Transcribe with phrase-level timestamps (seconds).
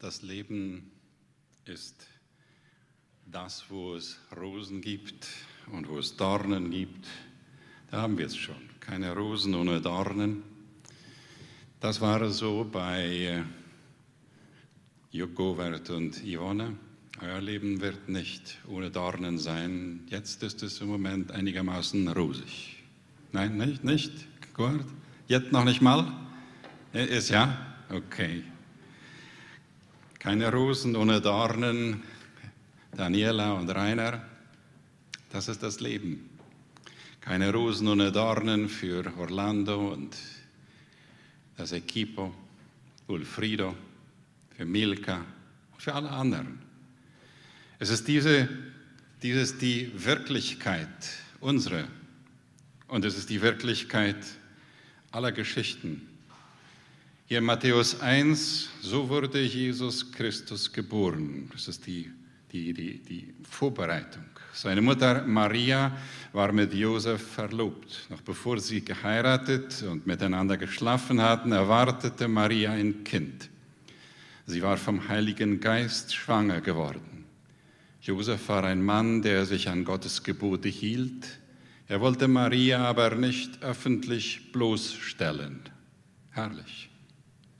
[0.00, 0.90] Das Leben
[1.66, 2.06] ist
[3.26, 5.28] das, wo es Rosen gibt
[5.72, 7.06] und wo es Dornen gibt.
[7.90, 8.56] Da haben wir es schon.
[8.80, 10.42] Keine Rosen ohne Dornen.
[11.80, 13.42] Das war so bei äh,
[15.10, 16.78] Jupp Govert und Yvonne.
[17.20, 20.06] Euer Leben wird nicht ohne Dornen sein.
[20.08, 22.82] Jetzt ist es im Moment einigermaßen rosig.
[23.32, 24.12] Nein, nicht, nicht,
[24.54, 24.86] Govert?
[25.28, 26.10] Jetzt noch nicht mal?
[26.94, 27.76] Ist ja?
[27.90, 28.44] Okay.
[30.20, 32.02] Keine Rosen ohne Dornen,
[32.94, 34.22] Daniela und Rainer,
[35.30, 36.28] das ist das Leben.
[37.22, 40.14] Keine Rosen ohne Dornen für Orlando und
[41.56, 42.34] das Equipo,
[43.06, 43.74] Ulfrido,
[44.58, 45.24] für Milka
[45.72, 46.58] und für alle anderen.
[47.78, 48.46] Es ist diese,
[49.22, 51.88] dieses die Wirklichkeit, unsere,
[52.88, 54.22] und es ist die Wirklichkeit
[55.12, 56.09] aller Geschichten
[57.30, 61.48] hier in Matthäus 1, so wurde Jesus Christus geboren.
[61.52, 62.10] Das ist die,
[62.50, 64.24] die, die, die Vorbereitung.
[64.52, 65.96] Seine Mutter Maria
[66.32, 68.08] war mit Josef verlobt.
[68.10, 73.48] Noch bevor sie geheiratet und miteinander geschlafen hatten, erwartete Maria ein Kind.
[74.46, 77.26] Sie war vom Heiligen Geist schwanger geworden.
[78.02, 81.38] Josef war ein Mann, der sich an Gottes Gebote hielt.
[81.86, 85.60] Er wollte Maria aber nicht öffentlich bloßstellen.
[86.30, 86.89] Herrlich.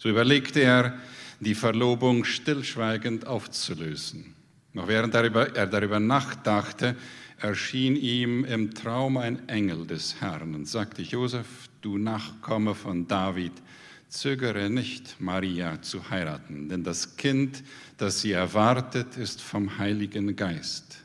[0.00, 0.98] So überlegte er,
[1.40, 4.34] die Verlobung stillschweigend aufzulösen.
[4.72, 6.96] Noch während er darüber nachdachte,
[7.38, 11.46] erschien ihm im Traum ein Engel des Herrn und sagte, Josef,
[11.82, 13.52] du Nachkomme von David,
[14.08, 17.62] zögere nicht, Maria zu heiraten, denn das Kind,
[17.98, 20.96] das sie erwartet, ist vom Heiligen Geist.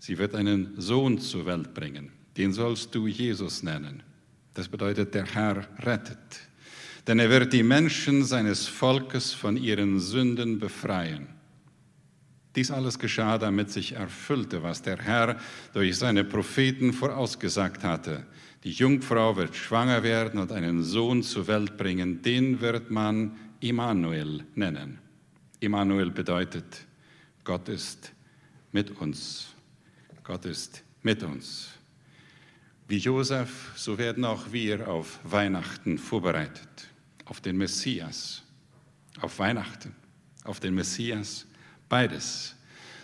[0.00, 4.02] Sie wird einen Sohn zur Welt bringen, den sollst du Jesus nennen.
[4.54, 6.18] Das bedeutet, der Herr rettet
[7.06, 11.28] denn er wird die Menschen seines Volkes von ihren Sünden befreien.
[12.56, 15.38] Dies alles geschah, damit sich erfüllte, was der Herr
[15.72, 18.26] durch seine Propheten vorausgesagt hatte.
[18.62, 24.44] Die Jungfrau wird schwanger werden und einen Sohn zur Welt bringen, den wird man Immanuel
[24.54, 24.98] nennen.
[25.60, 26.86] Immanuel bedeutet,
[27.42, 28.12] Gott ist
[28.72, 29.48] mit uns.
[30.22, 31.70] Gott ist mit uns.
[32.86, 36.93] Wie Josef, so werden auch wir auf Weihnachten vorbereitet
[37.24, 38.42] auf den Messias,
[39.20, 39.94] auf Weihnachten,
[40.44, 41.46] auf den Messias,
[41.88, 42.54] beides.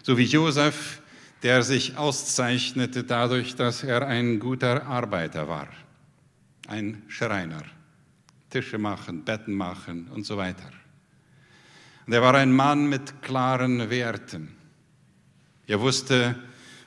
[0.03, 1.03] So wie Josef,
[1.43, 5.69] der sich auszeichnete dadurch, dass er ein guter Arbeiter war,
[6.69, 7.63] ein Schreiner,
[8.51, 10.71] Tische machen, Betten machen und so weiter.
[12.07, 14.57] Und er war ein Mann mit klaren Werten.
[15.67, 16.35] Er wusste,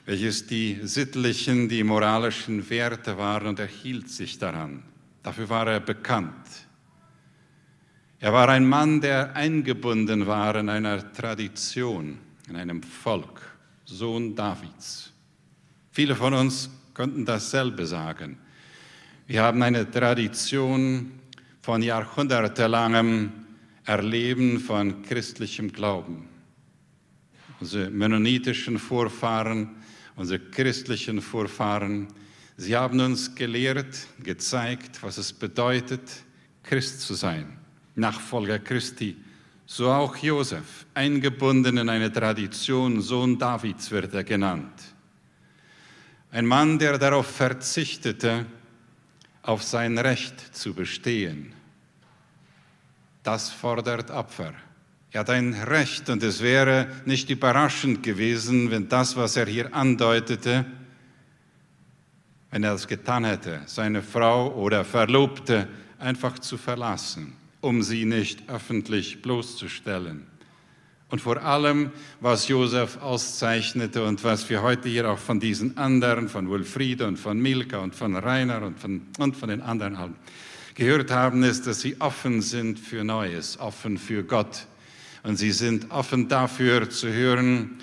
[0.04, 4.82] welches die sittlichen, die moralischen Werte waren und er hielt sich daran.
[5.22, 6.63] Dafür war er bekannt.
[8.24, 12.16] Er war ein Mann, der eingebunden war in einer Tradition,
[12.48, 13.42] in einem Volk,
[13.84, 15.12] Sohn Davids.
[15.90, 18.38] Viele von uns könnten dasselbe sagen.
[19.26, 21.12] Wir haben eine Tradition
[21.60, 23.30] von jahrhundertelangem
[23.84, 26.26] Erleben von christlichem Glauben.
[27.60, 29.68] Unsere mennonitischen Vorfahren,
[30.16, 32.08] unsere christlichen Vorfahren,
[32.56, 36.24] sie haben uns gelehrt, gezeigt, was es bedeutet,
[36.62, 37.58] Christ zu sein.
[37.96, 39.16] Nachfolger Christi,
[39.66, 44.72] so auch Josef, eingebunden in eine Tradition, Sohn Davids wird er genannt.
[46.30, 48.46] Ein Mann, der darauf verzichtete,
[49.42, 51.52] auf sein Recht zu bestehen.
[53.22, 54.52] Das fordert Opfer.
[55.12, 59.72] Er hat ein Recht und es wäre nicht überraschend gewesen, wenn das, was er hier
[59.72, 60.66] andeutete,
[62.50, 65.68] wenn er es getan hätte, seine Frau oder Verlobte
[65.98, 70.26] einfach zu verlassen um sie nicht öffentlich bloßzustellen.
[71.08, 76.28] Und vor allem, was Josef auszeichnete und was wir heute hier auch von diesen anderen,
[76.28, 80.16] von Wilfriede und von Milka und von Rainer und von, und von den anderen haben,
[80.74, 84.66] gehört haben, ist, dass sie offen sind für Neues, offen für Gott.
[85.22, 87.78] Und sie sind offen dafür zu hören,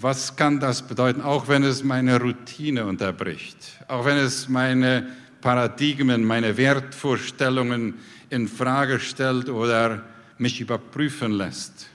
[0.00, 5.06] was kann das bedeuten, auch wenn es meine Routine unterbricht, auch wenn es meine
[5.40, 7.94] Paradigmen, meine Wertvorstellungen
[8.30, 10.02] in Frage stellt oder
[10.38, 11.88] mich überprüfen lässt.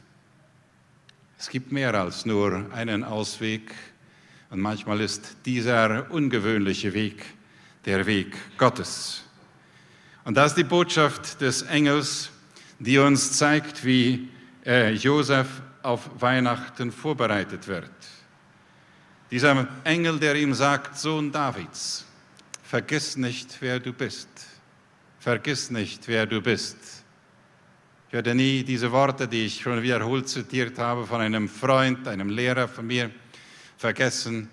[1.38, 3.74] Es gibt mehr als nur einen Ausweg
[4.50, 7.26] und manchmal ist dieser ungewöhnliche Weg
[7.86, 9.24] der Weg Gottes.
[10.24, 12.30] Und das ist die Botschaft des Engels,
[12.80, 14.30] die uns zeigt, wie
[14.66, 15.48] äh, Josef
[15.82, 17.90] auf Weihnachten vorbereitet wird.
[19.32, 22.06] Dieser Engel, der ihm sagt, Sohn Davids,
[22.72, 24.30] vergiss nicht, wer du bist.
[25.20, 26.78] Vergiss nicht, wer du bist.
[28.08, 32.30] Ich werde nie diese Worte, die ich schon wiederholt zitiert habe, von einem Freund, einem
[32.30, 33.12] Lehrer von mir
[33.76, 34.50] vergessen.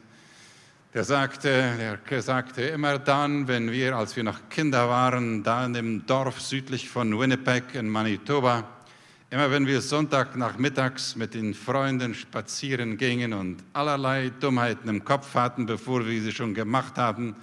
[0.93, 5.75] Der sagte, der sagte immer dann, wenn wir, als wir noch Kinder waren, da in
[5.75, 8.65] dem Dorf südlich von Winnipeg in Manitoba,
[9.31, 15.67] immer wenn wir Sonntagnachmittags mit den Freunden spazieren gingen und allerlei Dummheiten im Kopf hatten,
[15.67, 17.37] bevor wir sie schon gemacht hatten,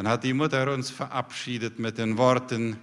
[0.00, 2.78] dann hat die Mutter uns verabschiedet mit den Worten,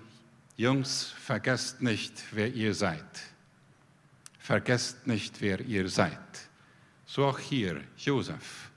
[0.56, 3.04] Jungs, vergesst nicht, wer ihr seid.
[4.38, 6.20] Vergesst nicht, wer ihr seid.
[7.08, 8.70] So auch hier, Josef.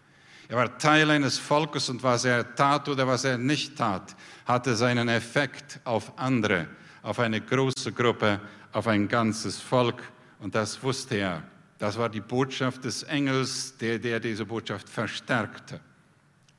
[0.48, 4.16] Er war Teil eines Volkes und was er tat oder was er nicht tat,
[4.46, 6.66] hatte seinen Effekt auf andere,
[7.02, 8.40] auf eine große Gruppe,
[8.72, 10.02] auf ein ganzes Volk.
[10.38, 11.42] Und das wusste er.
[11.76, 15.78] Das war die Botschaft des Engels, der, der diese Botschaft verstärkte.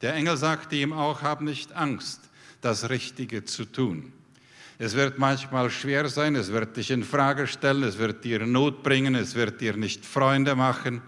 [0.02, 2.22] Der Engel sagte ihm auch, hab nicht Angst,
[2.62, 4.14] das Richtige zu tun.
[4.80, 8.82] Es wird manchmal schwer sein, es wird dich in Frage stellen, es wird dir Not
[8.82, 11.04] bringen, es wird dir nicht Freunde machen.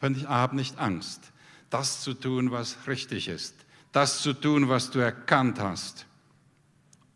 [0.00, 1.32] Aber hab nicht Angst,
[1.70, 3.54] das zu tun, was richtig ist,
[3.92, 6.06] das zu tun, was du erkannt hast.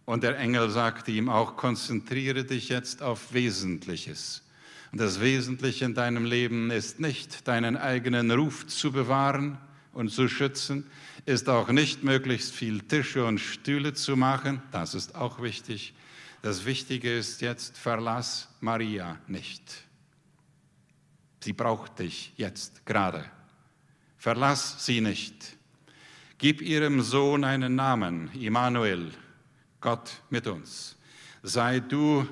[0.05, 4.43] Und der Engel sagte ihm auch, konzentriere dich jetzt auf Wesentliches.
[4.93, 9.59] Und das Wesentliche in deinem Leben ist nicht, deinen eigenen Ruf zu bewahren
[9.93, 10.87] und zu schützen,
[11.27, 15.95] ist auch nicht möglichst viel Tische und Stühle zu machen, das ist auch wichtig.
[16.43, 19.63] Das Wichtige ist jetzt, verlass Maria nicht.
[21.43, 23.25] Sie braucht dich jetzt gerade.
[24.17, 25.57] Verlass sie nicht.
[26.39, 29.11] Gib ihrem Sohn einen Namen, Immanuel,
[29.81, 30.97] Gott mit uns.
[31.43, 32.27] Sei du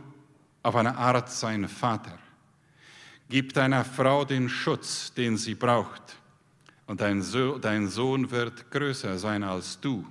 [0.62, 2.18] auf eine Art sein Vater.
[3.28, 6.18] Gib deiner Frau den Schutz, den sie braucht
[6.88, 10.06] und dein, so dein Sohn wird größer sein als du.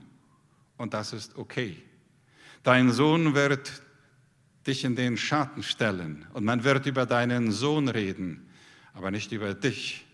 [0.77, 1.75] Und das ist okay.
[2.61, 3.81] Dein Sohn wird
[4.65, 8.47] dich in den Schatten stellen und man wird über deinen Sohn reden,
[8.93, 10.05] aber nicht über dich.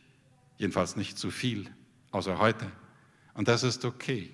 [0.57, 1.69] Jedenfalls nicht zu viel,
[2.11, 2.71] außer heute.
[3.33, 4.33] Und das ist okay,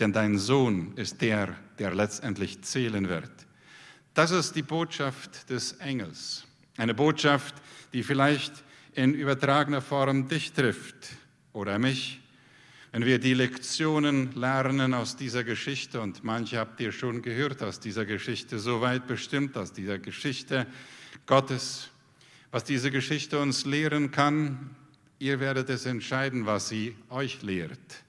[0.00, 3.30] denn dein Sohn ist der, der letztendlich zählen wird.
[4.14, 6.44] Das ist die Botschaft des Engels.
[6.76, 7.54] Eine Botschaft,
[7.92, 8.64] die vielleicht
[8.94, 11.17] in übertragener Form dich trifft,
[11.58, 12.20] oder mich,
[12.92, 17.80] wenn wir die Lektionen lernen aus dieser Geschichte, und manche habt ihr schon gehört aus
[17.80, 20.68] dieser Geschichte, soweit bestimmt aus dieser Geschichte
[21.26, 21.90] Gottes,
[22.52, 24.70] was diese Geschichte uns lehren kann,
[25.18, 28.04] ihr werdet es entscheiden, was sie euch lehrt.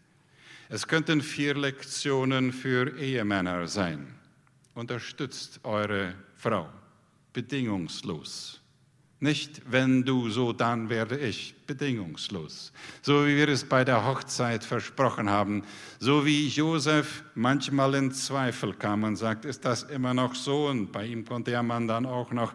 [0.70, 4.14] Es könnten vier Lektionen für Ehemänner sein.
[4.76, 6.70] Unterstützt eure Frau
[7.34, 8.62] bedingungslos.
[9.22, 12.72] Nicht, wenn du so, dann werde ich bedingungslos.
[13.02, 15.64] So wie wir es bei der Hochzeit versprochen haben.
[16.00, 20.68] So wie Josef manchmal in Zweifel kam und sagt, ist das immer noch so?
[20.68, 22.54] Und bei ihm konnte ja man dann auch noch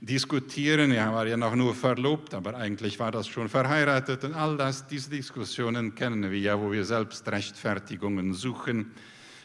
[0.00, 0.92] diskutieren.
[0.92, 4.24] Er war ja noch nur verlobt, aber eigentlich war das schon verheiratet.
[4.24, 8.92] Und all das, diese Diskussionen kennen wir ja, wo wir selbst Rechtfertigungen suchen,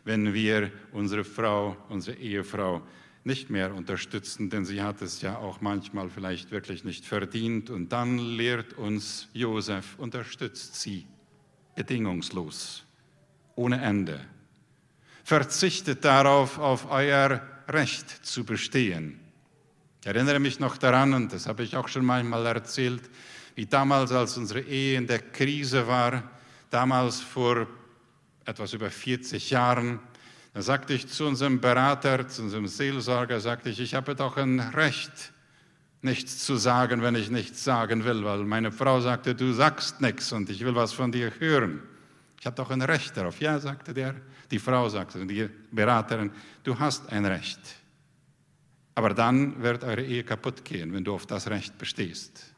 [0.05, 2.81] wenn wir unsere Frau, unsere Ehefrau
[3.25, 7.69] nicht mehr unterstützen, denn sie hat es ja auch manchmal vielleicht wirklich nicht verdient.
[7.69, 11.07] Und dann lehrt uns Josef, unterstützt sie
[11.75, 12.83] bedingungslos,
[13.55, 14.19] ohne Ende.
[15.23, 19.19] Verzichtet darauf, auf euer Recht zu bestehen.
[20.01, 23.09] Ich erinnere mich noch daran, und das habe ich auch schon manchmal erzählt,
[23.55, 26.29] wie damals, als unsere Ehe in der Krise war,
[26.69, 27.67] damals vor
[28.43, 29.99] etwas über 40 Jahren,
[30.53, 34.59] da sagte ich zu unserem Berater, zu unserem Seelsorger, sagte ich, ich habe doch ein
[34.59, 35.33] Recht,
[36.01, 40.31] nichts zu sagen, wenn ich nichts sagen will, weil meine Frau sagte, du sagst nichts
[40.31, 41.81] und ich will was von dir hören.
[42.39, 43.39] Ich habe doch ein Recht darauf.
[43.39, 44.15] Ja, sagte der.
[44.51, 46.29] Die Frau sagte, die Beraterin,
[46.63, 47.59] du hast ein Recht.
[48.95, 52.53] Aber dann wird eure Ehe kaputt gehen, wenn du auf das Recht bestehst.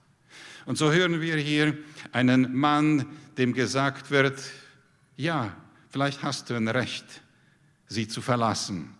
[0.66, 1.78] Und so hören wir hier
[2.12, 3.06] einen Mann,
[3.38, 4.42] dem gesagt wird,
[5.16, 5.56] ja,
[5.90, 7.06] vielleicht hast du ein Recht,
[7.88, 8.96] sie zu verlassen.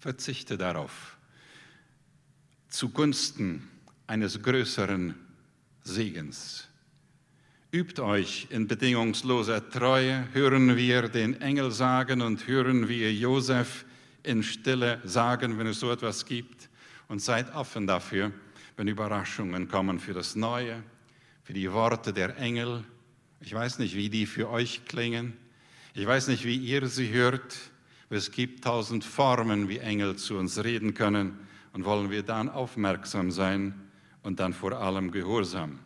[0.00, 1.16] Verzichte darauf
[2.72, 3.68] zugunsten
[4.06, 5.14] eines größeren
[5.84, 6.68] Segens.
[7.70, 13.84] Übt euch in bedingungsloser Treue, hören wir den Engel sagen und hören wir Josef
[14.22, 16.68] in Stille sagen, wenn es so etwas gibt.
[17.08, 18.32] Und seid offen dafür,
[18.76, 20.82] wenn Überraschungen kommen für das Neue,
[21.42, 22.84] für die Worte der Engel.
[23.40, 25.34] Ich weiß nicht, wie die für euch klingen.
[25.94, 27.54] Ich weiß nicht, wie ihr sie hört.
[28.12, 31.38] Es gibt tausend Formen, wie Engel zu uns reden können
[31.72, 33.72] und wollen wir dann aufmerksam sein
[34.22, 35.78] und dann vor allem gehorsam.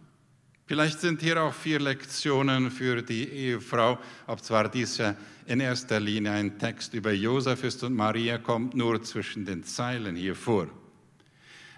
[0.66, 5.14] Vielleicht sind hier auch vier Lektionen für die Ehefrau, ob zwar dies ja
[5.46, 10.16] in erster Linie ein Text über Josef ist und Maria kommt nur zwischen den Zeilen
[10.16, 10.66] hier vor.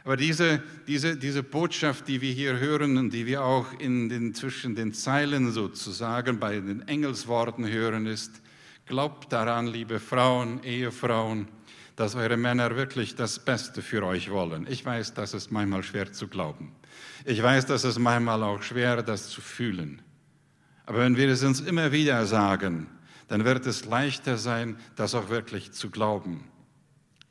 [0.03, 4.33] Aber diese, diese, diese Botschaft, die wir hier hören und die wir auch in den,
[4.33, 8.41] zwischen den Zeilen sozusagen bei den Engelsworten hören, ist,
[8.89, 11.47] glaubt daran, liebe Frauen, Ehefrauen,
[11.95, 14.67] dass eure Männer wirklich das Beste für euch wollen.
[14.69, 16.75] Ich weiß, das ist manchmal schwer zu glauben.
[17.25, 20.03] Ich weiß, das ist manchmal auch schwer, das zu fühlen.
[20.87, 22.89] Aber wenn wir es uns immer wieder sagen,
[23.29, 26.45] dann wird es leichter sein, das auch wirklich zu glauben.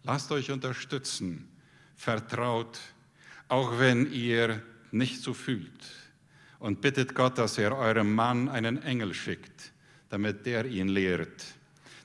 [0.03, 1.49] Lasst euch unterstützen,
[1.95, 2.79] vertraut,
[3.47, 4.61] auch wenn ihr
[4.91, 5.85] nicht so fühlt.
[6.59, 9.73] Und bittet Gott, dass er eurem Mann einen Engel schickt,
[10.09, 11.45] damit der ihn lehrt.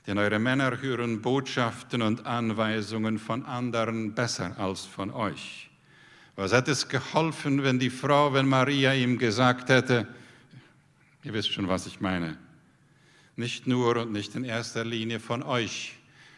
[0.05, 5.69] Denn eure Männer hören Botschaften und Anweisungen von anderen besser als von euch.
[6.35, 10.07] Was hat es geholfen, wenn die Frau, wenn Maria ihm gesagt hätte,
[11.23, 12.37] ihr wisst schon, was ich meine,
[13.35, 15.95] nicht nur und nicht in erster Linie von euch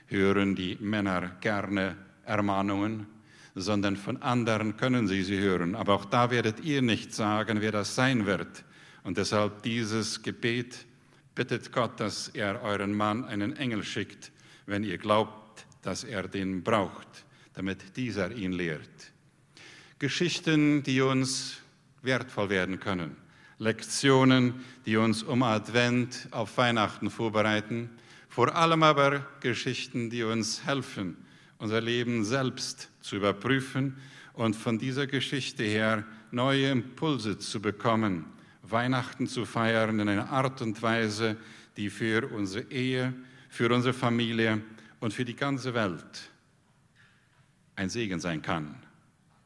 [0.07, 1.95] hören die Männer gerne
[2.25, 3.07] Ermahnungen,
[3.55, 5.75] sondern von anderen können sie sie hören.
[5.75, 8.63] Aber auch da werdet ihr nicht sagen, wer das sein wird.
[9.03, 10.85] Und deshalb dieses Gebet,
[11.35, 14.31] bittet Gott, dass er euren Mann einen Engel schickt,
[14.65, 19.11] wenn ihr glaubt, dass er den braucht, damit dieser ihn lehrt.
[19.99, 21.57] Geschichten, die uns
[22.01, 23.17] wertvoll werden können.
[23.59, 27.89] Lektionen, die uns um Advent auf Weihnachten vorbereiten,
[28.27, 31.15] vor allem aber Geschichten, die uns helfen,
[31.57, 33.97] unser Leben selbst zu überprüfen
[34.33, 38.25] und von dieser Geschichte her neue Impulse zu bekommen,
[38.71, 41.37] Weihnachten zu feiern in einer Art und Weise,
[41.77, 43.13] die für unsere Ehe,
[43.49, 44.61] für unsere Familie
[44.99, 46.29] und für die ganze Welt
[47.75, 48.84] ein Segen sein kann.